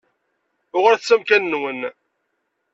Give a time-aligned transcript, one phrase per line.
[0.77, 1.81] Uɣalet s amkan-nwen.